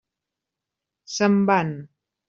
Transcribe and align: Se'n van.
Se'n 1.17 1.39
van. 1.51 1.73